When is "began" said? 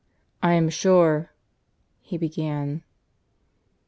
2.17-2.81